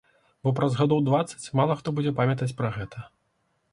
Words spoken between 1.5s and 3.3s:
мала хто будзе памятаць пра гэта.